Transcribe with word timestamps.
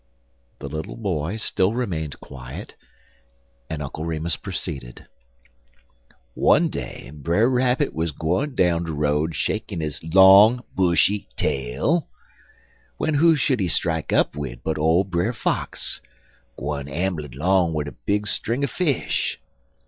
The 0.57 0.67
little 0.67 0.95
boy 0.97 1.37
still 1.37 1.73
remained 1.73 2.19
quiet, 2.19 2.75
and 3.69 3.83
Uncle 3.83 4.03
Remus 4.03 4.35
proceeded: 4.35 5.05
"One 6.33 6.69
day 6.69 7.11
Brer 7.13 7.47
Rabbit 7.47 7.93
wuz 7.93 8.07
gwine 8.11 8.55
down 8.55 8.85
de 8.85 8.93
road 8.93 9.35
shakin' 9.35 9.79
his 9.79 10.03
long, 10.03 10.63
bushy 10.73 11.27
tail, 11.35 12.09
w'en 12.99 13.13
who 13.19 13.35
should 13.35 13.59
he 13.59 13.67
strike 13.67 14.11
up 14.11 14.35
wid 14.35 14.61
but 14.63 14.79
ole 14.79 15.03
Brer 15.03 15.33
Fox 15.33 16.01
gwine 16.57 16.87
amblin' 16.89 17.35
long 17.37 17.71
wid 17.71 17.87
a 17.87 17.91
big 17.91 18.25
string 18.25 18.63
er 18.63 18.67
fish! 18.67 19.39